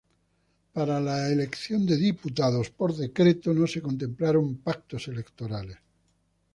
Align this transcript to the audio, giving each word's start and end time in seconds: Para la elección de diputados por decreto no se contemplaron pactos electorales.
Para 0.73 0.99
la 0.99 1.29
elección 1.29 1.85
de 1.85 1.95
diputados 1.95 2.71
por 2.71 2.95
decreto 2.95 3.53
no 3.53 3.67
se 3.67 3.83
contemplaron 3.83 4.55
pactos 4.57 5.07
electorales. 5.09 5.77